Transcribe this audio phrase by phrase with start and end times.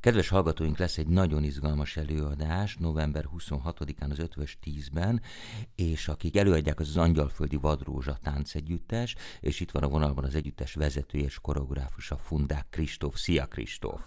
[0.00, 4.34] Kedves hallgatóink, lesz egy nagyon izgalmas előadás november 26-án az 5
[4.64, 5.22] 10-ben,
[5.74, 10.74] és akik előadják az az Angyalföldi Vadrózsa táncegyüttes, és itt van a vonalban az együttes
[10.74, 13.18] vezetője és koreográfusa Fundák Kristóf.
[13.18, 14.00] Szia Kristóf!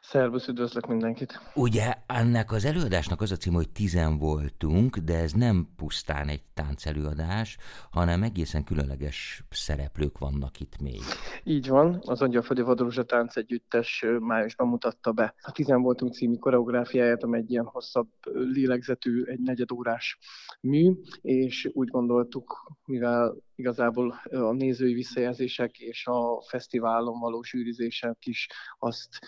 [0.00, 1.40] Szervusz, üdvözlök mindenkit!
[1.54, 6.42] Ugye ennek az előadásnak az a cím, hogy tizen voltunk, de ez nem pusztán egy
[6.54, 7.56] táncelőadás,
[7.90, 11.00] hanem egészen különleges szereplők vannak itt még.
[11.44, 17.40] Így van, az Angyalföldi Vadrózsa táncegyüttes májusban mutatta be a Tizen voltunk című koreográfiáját, amely
[17.40, 20.18] egy ilyen hosszabb lélegzetű, egy negyedórás
[20.60, 28.48] mű, és úgy gondoltuk, mivel igazából a nézői visszajelzések és a fesztiválon való zsűrizések is
[28.78, 29.18] azt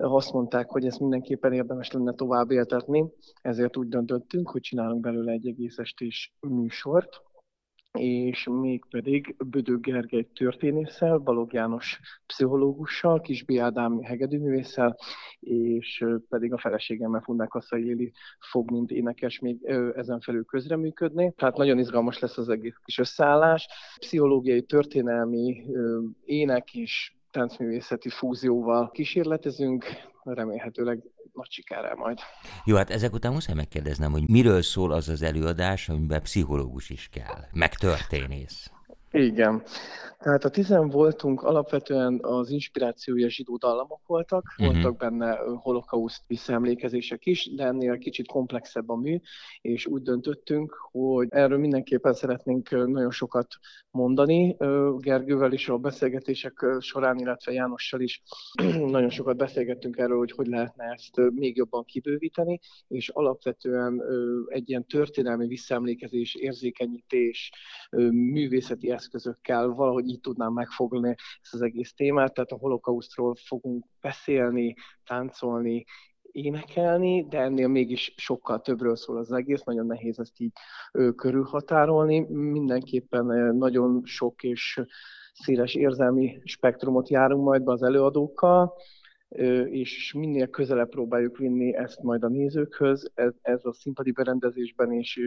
[0.00, 5.32] azt mondták, hogy ezt mindenképpen érdemes lenne tovább éltetni, ezért úgy döntöttünk, hogy csinálunk belőle
[5.32, 7.22] egy egész estés műsort,
[7.98, 14.96] és mégpedig Bödő Gergely történésszel, Balog János pszichológussal, Kisbi Ádám hegedűművésszel,
[15.40, 18.12] és pedig a feleségemmel Fundák Kasszai Éli
[18.50, 21.32] fog, mint énekes még ezen felül közreműködni.
[21.36, 23.68] Tehát nagyon izgalmas lesz az egész kis összeállás.
[23.98, 25.64] Pszichológiai, történelmi,
[26.24, 29.84] ének és táncművészeti fúzióval kísérletezünk,
[30.22, 32.18] remélhetőleg nagy sikerrel majd.
[32.64, 37.08] Jó, hát ezek után muszáj megkérdeznem, hogy miről szól az az előadás, amiben pszichológus is
[37.12, 38.70] kell, meg történész.
[39.10, 39.62] Igen.
[40.20, 44.74] Tehát a tizen voltunk, alapvetően az inspirációja zsidó dallamok voltak, uh-huh.
[44.74, 49.20] voltak benne holokauszt visszaemlékezések is, de ennél kicsit komplexebb a mű,
[49.60, 53.46] és úgy döntöttünk, hogy erről mindenképpen szeretnénk nagyon sokat
[53.90, 54.56] mondani.
[54.98, 58.22] Gergővel is a beszélgetések során, illetve Jánossal is
[58.96, 64.02] nagyon sokat beszélgettünk erről, hogy hogy lehetne ezt még jobban kibővíteni, és alapvetően
[64.46, 67.50] egy ilyen történelmi visszaemlékezés, érzékenyítés,
[68.10, 74.74] művészeti eszközökkel valahogy így tudnám megfogni ezt az egész témát, tehát a holokausztról fogunk beszélni,
[75.04, 75.84] táncolni,
[76.32, 80.52] énekelni, de ennél mégis sokkal többről szól az egész, nagyon nehéz ezt így
[81.16, 82.20] körülhatárolni.
[82.30, 84.82] Mindenképpen nagyon sok és
[85.32, 88.72] széles érzelmi spektrumot járunk majd be az előadókkal,
[89.70, 95.18] és minél közelebb próbáljuk vinni ezt majd a nézőkhöz, ez, ez a színpadi berendezésben is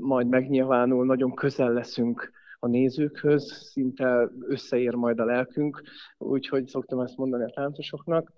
[0.00, 5.82] majd megnyilvánul, nagyon közel leszünk a nézőkhöz, szinte összeér majd a lelkünk,
[6.18, 8.32] úgyhogy szoktam ezt mondani a táncosoknak.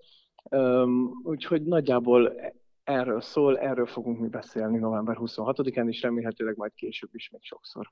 [1.23, 2.33] Úgyhogy nagyjából
[2.83, 7.91] erről szól, erről fogunk mi beszélni november 26-án, és remélhetőleg majd később is még sokszor.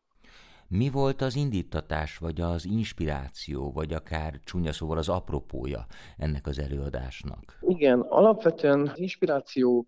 [0.68, 5.86] Mi volt az indítatás, vagy az inspiráció, vagy akár csúnya szóval az apropója
[6.18, 7.58] ennek az előadásnak?
[7.62, 9.86] Igen, alapvetően az inspiráció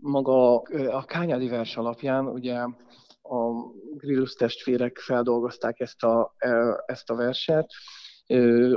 [0.00, 0.56] maga
[0.90, 2.54] a Kányádi vers alapján, ugye
[3.22, 3.50] a
[3.96, 7.66] Grillus testvérek feldolgozták ezt a, e, ezt a verset,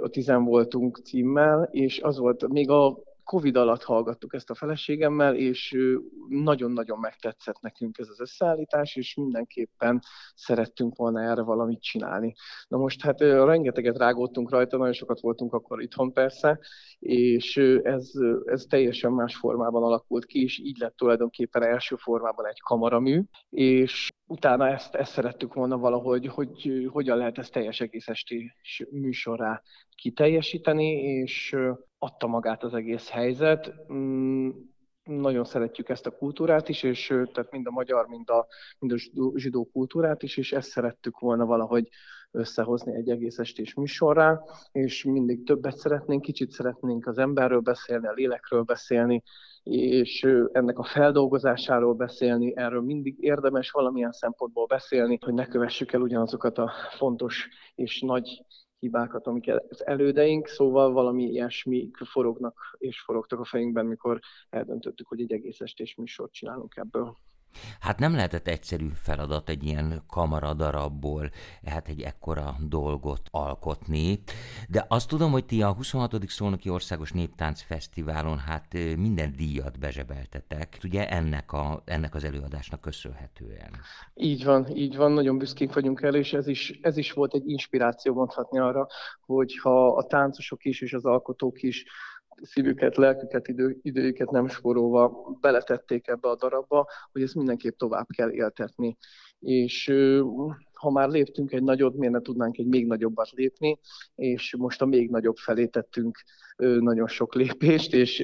[0.01, 5.35] a Tizen voltunk címmel, és az volt, még a Covid alatt hallgattuk ezt a feleségemmel,
[5.35, 5.75] és
[6.29, 10.00] nagyon-nagyon megtetszett nekünk ez az összeállítás, és mindenképpen
[10.35, 12.33] szerettünk volna erre valamit csinálni.
[12.67, 16.59] Na most hát rengeteget rágódtunk rajta, nagyon sokat voltunk akkor itthon persze,
[17.00, 18.12] és ez,
[18.45, 24.12] ez teljesen más formában alakult ki, és így lett tulajdonképpen első formában egy kamaramű, és
[24.25, 28.53] utána ezt, ezt szerettük volna valahogy, hogy hogyan lehet ezt teljes egész esti
[28.91, 29.62] műsorá
[29.95, 31.56] kiteljesíteni, és
[32.03, 33.74] adta magát az egész helyzet.
[33.94, 34.50] Mm,
[35.03, 38.47] nagyon szeretjük ezt a kultúrát is, és tehát mind a magyar, mind a,
[38.80, 38.97] mind a
[39.36, 41.90] zsidó kultúrát is, és ezt szerettük volna valahogy
[42.31, 48.12] összehozni egy egész estés műsorrá, és mindig többet szeretnénk, kicsit szeretnénk az emberről beszélni, a
[48.12, 49.24] lélekről beszélni,
[49.63, 56.02] és ennek a feldolgozásáról beszélni, erről mindig érdemes valamilyen szempontból beszélni, hogy ne kövessük el
[56.02, 58.46] ugyanazokat a fontos és nagy
[58.83, 65.21] hibákat, amik az elődeink, szóval valami ilyesmi forognak és forogtak a fejünkben, mikor eldöntöttük, hogy
[65.21, 67.17] egy egész estés műsort csinálunk ebből.
[67.80, 71.31] Hát nem lehetett egyszerű feladat egy ilyen kamaradarabból,
[71.66, 74.19] hát egy ekkora dolgot alkotni,
[74.69, 76.30] de azt tudom, hogy ti a 26.
[76.30, 83.69] Szolnoki Országos Néptánc Fesztiválon hát minden díjat bezsebeltetek, ugye ennek, a, ennek az előadásnak köszönhetően.
[84.13, 87.50] Így van, így van, nagyon büszkék vagyunk el, és ez is, ez is volt egy
[87.50, 88.88] inspiráció mondhatni arra,
[89.25, 91.86] hogy ha a táncosok is és az alkotók is
[92.44, 98.31] szívüket, lelküket, idő, időjüket nem spórolva beletették ebbe a darabba, hogy ezt mindenképp tovább kell
[98.31, 98.98] éltetni.
[99.40, 99.94] És
[100.74, 103.80] ha már léptünk egy nagyot, miért ne tudnánk egy még nagyobbat lépni,
[104.16, 106.24] és most a még nagyobb felé tettünk
[106.57, 108.19] nagyon sok lépést, és,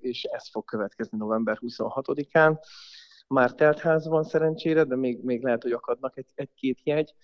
[0.00, 2.58] és ez fog következni november 26-án.
[3.28, 7.14] Már teltház van szerencsére, de még, még lehet, hogy akadnak egy, egy-két jegy,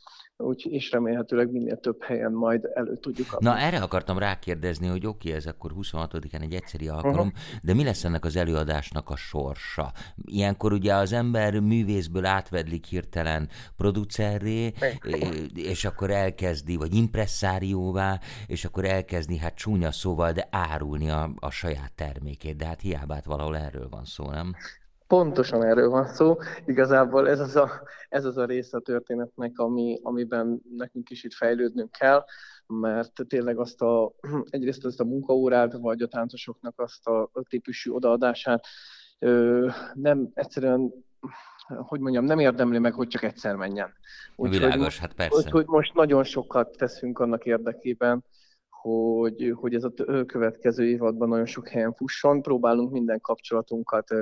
[0.41, 3.49] úgy, és remélhetőleg minél több helyen majd elő tudjuk adni.
[3.49, 7.61] Na erre akartam rákérdezni, hogy oké, okay, ez akkor 26-án egy egyszeri alkalom, uh-huh.
[7.63, 9.93] de mi lesz ennek az előadásnak a sorsa?
[10.25, 14.73] Ilyenkor ugye az ember művészből átvedlik hirtelen producerré,
[15.55, 21.51] és akkor elkezdi, vagy impresszárióvá, és akkor elkezdi, hát csúnya szóval, de árulni a, a
[21.51, 24.55] saját termékét, de hát hiába hát valahol erről van szó, nem?
[25.11, 26.37] Pontosan erről van szó.
[26.65, 27.71] Igazából ez az a,
[28.09, 32.25] ez az a része a történetnek, ami, amiben nekünk is itt fejlődnünk kell,
[32.67, 34.13] mert tényleg azt a,
[34.51, 38.65] egyrészt azt a munkaórát, vagy a táncosoknak azt a típusú odaadását
[39.19, 40.93] ö, nem egyszerűen
[41.69, 43.93] hogy mondjam, nem érdemli meg, hogy csak egyszer menjen.
[44.37, 45.37] Úgy, Világos, hogy, hát persze.
[45.37, 48.25] Úgy, hogy most nagyon sokat teszünk annak érdekében,
[48.69, 49.93] hogy, hogy ez a
[50.27, 52.43] következő évadban nagyon sok helyen fusson.
[52.43, 54.15] Próbálunk minden kapcsolatunkat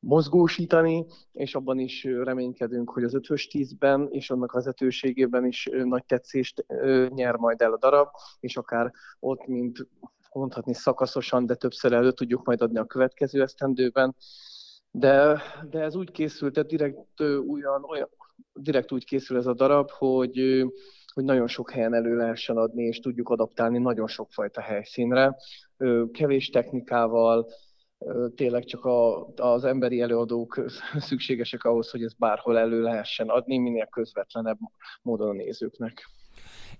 [0.00, 6.66] mozgósítani, és abban is reménykedünk, hogy az ötös tízben és annak vezetőségében is nagy tetszést
[7.08, 8.08] nyer majd el a darab,
[8.40, 9.86] és akár ott, mint
[10.32, 14.16] mondhatni szakaszosan, de többször elő tudjuk majd adni a következő esztendőben.
[14.90, 18.08] De, de ez úgy készült, tehát direkt, olyan, olyan,
[18.52, 20.64] direkt úgy készül ez a darab, hogy,
[21.14, 25.36] hogy nagyon sok helyen elő lehessen adni, és tudjuk adaptálni nagyon sokfajta helyszínre,
[26.12, 27.48] kevés technikával,
[28.34, 30.64] tényleg csak a, az emberi előadók
[31.08, 34.58] szükségesek ahhoz, hogy ez bárhol elő lehessen adni, minél közvetlenebb
[35.02, 36.08] módon a nézőknek.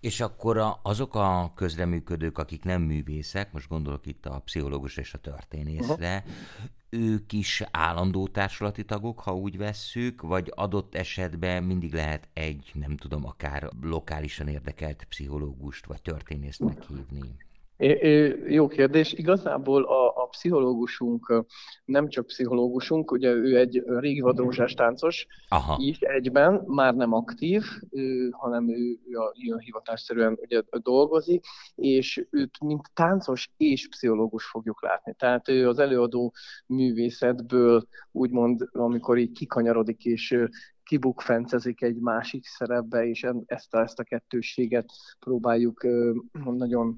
[0.00, 5.14] És akkor a, azok a közreműködők, akik nem művészek, most gondolok itt a pszichológus és
[5.14, 7.10] a történészre, uh-huh.
[7.10, 12.96] ők is állandó társulati tagok, ha úgy vesszük, vagy adott esetben mindig lehet egy, nem
[12.96, 17.36] tudom, akár lokálisan érdekelt pszichológust vagy történészt meghívni?
[18.48, 19.12] Jó kérdés.
[19.12, 21.44] Igazából a pszichológusunk
[21.84, 25.76] nem csak pszichológusunk, ugye ő egy régi vadrózsás táncos Aha.
[25.80, 27.62] is egyben, már nem aktív,
[28.30, 31.44] hanem ő, ő a ilyen hivatásszerűen ugye dolgozik,
[31.74, 35.14] és őt mint táncos és pszichológus fogjuk látni.
[35.18, 36.34] Tehát ő az előadó
[36.66, 40.36] művészetből úgymond, amikor így kikanyarodik és
[40.82, 45.86] kibukfencezik egy másik szerepbe, és ezt a, ezt a kettősséget próbáljuk
[46.32, 46.94] nagyon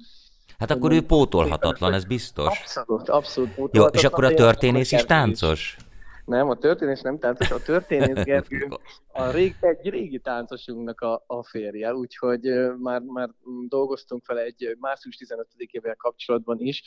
[0.60, 2.46] Hát akkor ő pótolhatatlan, ez biztos.
[2.46, 5.76] Abszolút, abszolút Jó, és akkor a történész is táncos?
[6.24, 8.68] Nem, a történész nem táncos, a történész Gergő
[9.12, 12.40] a rég, egy régi táncosunknak a, a férje, úgyhogy
[12.78, 13.30] már, már
[13.68, 16.82] dolgoztunk vele egy március 15-ével kapcsolatban is,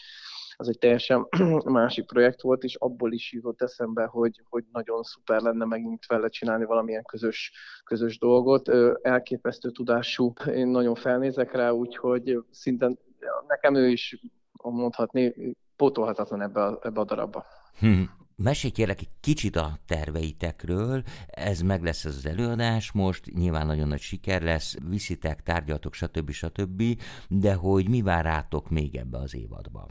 [0.57, 1.27] az egy teljesen
[1.65, 6.29] másik projekt volt, és abból is jutott eszembe, hogy, hogy nagyon szuper lenne megint vele
[6.29, 7.51] csinálni valamilyen közös,
[7.83, 8.69] közös dolgot.
[9.01, 12.99] Elképesztő tudású, én nagyon felnézek rá, úgyhogy szinten
[13.47, 14.19] nekem ő is
[14.51, 15.33] mondhatni
[15.75, 17.45] pótolhatatlan ebbe a, ebbe a darabba.
[17.79, 18.01] Hm.
[18.35, 23.99] Mesélj kérlek egy kicsit a terveitekről, ez meg lesz az előadás most, nyilván nagyon nagy
[23.99, 26.31] siker lesz, viszitek, tárgyaltok, stb.
[26.31, 26.83] stb.,
[27.27, 29.87] de hogy mi vár rátok még ebbe az évadban?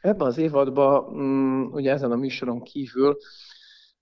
[0.00, 3.16] Ebben az évadban, um, ugye ezen a műsoron kívül,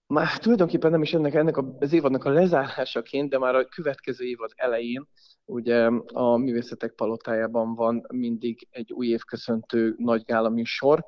[0.06, 4.50] már tulajdonképpen nem is ennek, ennek az évadnak a lezárásaként, de már a következő évad
[4.56, 5.09] elején
[5.50, 11.06] Ugye a Művészetek Palotájában van mindig egy új évköszöntő nagy gála műsor,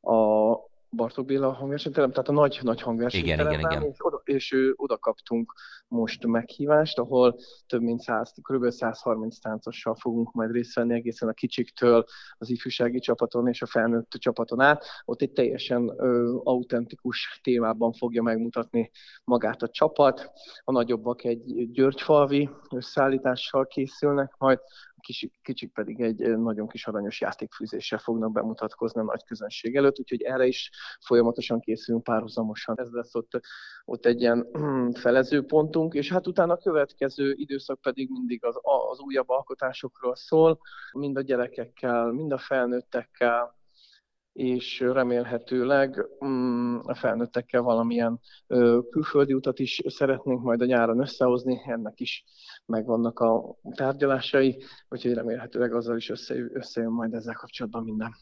[0.00, 0.54] a
[0.90, 3.46] Bartók Béla hangversenyterem, tehát a nagy, nagy hangversenyterem.
[3.46, 3.90] Igen, igen, igen.
[3.90, 5.52] És oda, és ő, oda kaptunk
[5.88, 8.70] most meghívást, ahol több mint 100, kb.
[8.70, 12.04] 130 táncossal fogunk majd részt venni egészen a kicsiktől
[12.38, 14.84] az ifjúsági csapaton és a felnőtt csapaton át.
[15.04, 18.90] Ott egy teljesen ö, autentikus témában fogja megmutatni
[19.24, 20.30] magát a csapat.
[20.64, 24.58] A nagyobbak egy Györgyfalvi összeállítással készülnek majd,
[25.06, 30.22] kis, kicsik pedig egy nagyon kis aranyos játékfűzéssel fognak bemutatkozni a nagy közönség előtt, úgyhogy
[30.22, 30.70] erre is
[31.06, 32.80] folyamatosan készülünk párhuzamosan.
[32.80, 33.40] Ez lesz ott,
[33.84, 34.46] ott egy ilyen
[34.92, 38.54] felező pontunk, és hát utána a következő időszak pedig mindig az,
[38.90, 40.58] az újabb alkotásokról szól,
[40.92, 43.54] mind a gyerekekkel, mind a felnőttekkel,
[44.32, 51.62] és remélhetőleg mm, a felnőttekkel valamilyen ö, külföldi utat is szeretnénk majd a nyáron összehozni,
[51.66, 52.24] ennek is
[52.66, 58.14] megvannak a tárgyalásai, úgyhogy remélhetőleg azzal is összejön, összejön majd ezzel kapcsolatban minden.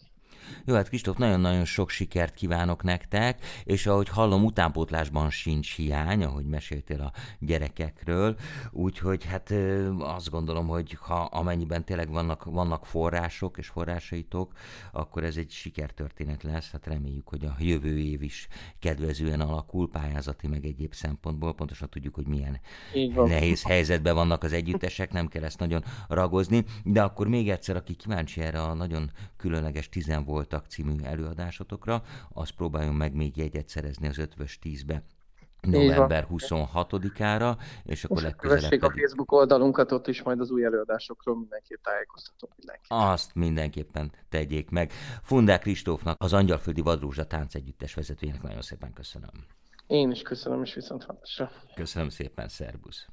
[0.64, 6.44] Jó, hát Kristóf, nagyon-nagyon sok sikert kívánok nektek, és ahogy hallom, utánpótlásban sincs hiány, ahogy
[6.44, 8.36] meséltél a gyerekekről,
[8.70, 9.54] úgyhogy hát
[9.98, 14.52] azt gondolom, hogy ha amennyiben tényleg vannak, vannak források és forrásaitok,
[14.92, 18.48] akkor ez egy sikertörténet lesz, hát reméljük, hogy a jövő év is
[18.78, 22.60] kedvezően alakul pályázati meg egyéb szempontból, pontosan tudjuk, hogy milyen
[23.14, 27.94] nehéz helyzetben vannak az együttesek, nem kell ezt nagyon ragozni, de akkor még egyszer, aki
[27.94, 34.08] kíváncsi erre a nagyon különleges tizen voltak című előadásotokra, azt próbáljon meg még jegyet szerezni
[34.08, 35.02] az ötvös tízbe
[35.60, 38.84] november 26-ára, és akkor legközelebb pedig...
[38.84, 42.86] a Facebook oldalunkat, ott is majd az új előadásokról mindenképp tájékoztatom mindenkit.
[42.88, 44.92] Azt mindenképpen tegyék meg.
[45.22, 49.30] Fundák Kristófnak, az Angyalföldi Vadrózsa táncegyüttes vezetőjének nagyon szépen köszönöm.
[49.86, 51.50] Én is köszönöm, és viszont hallásra.
[51.74, 53.06] Köszönöm szépen, szervusz.